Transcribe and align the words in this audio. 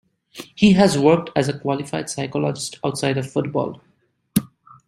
He 0.55 0.73
has 0.73 0.97
worked 0.97 1.29
as 1.35 1.47
a 1.47 1.59
qualified 1.59 2.09
psychologist 2.09 2.79
outside 2.83 3.19
of 3.19 3.31
football. 3.31 3.83